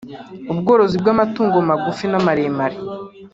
ubworozi 0.51 0.95
bw’amatungo 1.01 1.57
magufi 1.69 2.05
n’amaremare 2.09 2.77